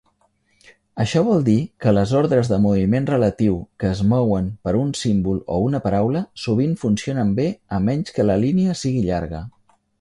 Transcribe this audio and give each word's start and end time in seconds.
Això 1.03 1.19
vol 1.25 1.43
dir 1.49 1.57
que 1.85 1.91
les 1.97 2.13
ordres 2.21 2.49
de 2.53 2.57
moviment 2.63 3.05
relatiu 3.11 3.59
que 3.83 3.91
es 3.91 4.01
mouen 4.15 4.49
per 4.69 4.75
un 4.81 4.91
símbol 5.03 5.39
o 5.57 5.61
una 5.69 5.85
paraula 5.87 6.25
sovint 6.47 6.77
funcionen 6.87 7.39
bé 7.43 7.49
a 7.79 7.83
menys 7.91 8.17
que 8.19 8.31
la 8.31 8.43
línia 8.49 8.81
sigui 8.85 9.09
llarga. 9.13 9.47